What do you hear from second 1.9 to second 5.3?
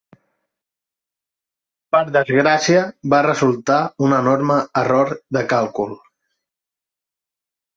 Per desgràcia va resultar un enorme error